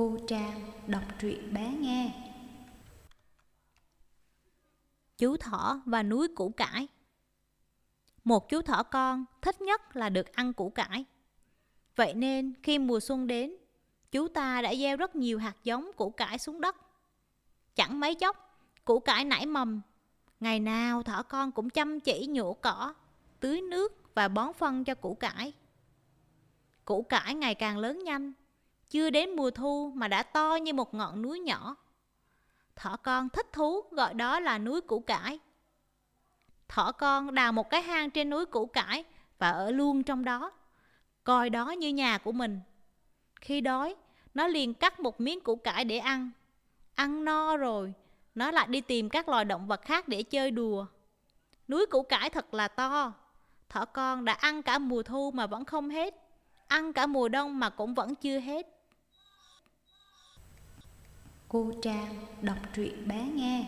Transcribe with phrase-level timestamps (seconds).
[0.00, 2.14] Cô Trang đọc truyện bé nghe.
[5.18, 6.88] Chú thỏ và núi củ cải.
[8.24, 11.04] Một chú thỏ con thích nhất là được ăn củ cải.
[11.96, 13.56] Vậy nên khi mùa xuân đến,
[14.10, 16.76] Chú ta đã gieo rất nhiều hạt giống củ cải xuống đất.
[17.74, 18.36] Chẳng mấy chốc,
[18.84, 19.80] Củ cải nảy mầm.
[20.40, 22.94] Ngày nào thỏ con cũng chăm chỉ nhổ cỏ,
[23.40, 25.52] Tưới nước và bón phân cho củ cải.
[26.84, 28.32] Củ cải ngày càng lớn nhanh
[28.90, 31.76] chưa đến mùa thu mà đã to như một ngọn núi nhỏ.
[32.76, 35.38] Thỏ con thích thú gọi đó là núi củ cải.
[36.68, 39.04] Thỏ con đào một cái hang trên núi củ cải
[39.38, 40.52] và ở luôn trong đó,
[41.24, 42.60] coi đó như nhà của mình.
[43.40, 43.94] Khi đói,
[44.34, 46.30] nó liền cắt một miếng củ cải để ăn.
[46.94, 47.92] Ăn no rồi,
[48.34, 50.86] nó lại đi tìm các loài động vật khác để chơi đùa.
[51.68, 53.12] Núi củ cải thật là to.
[53.68, 56.14] Thỏ con đã ăn cả mùa thu mà vẫn không hết.
[56.66, 58.79] Ăn cả mùa đông mà cũng vẫn chưa hết.
[61.52, 63.66] Cô Trang đọc truyện bé nghe.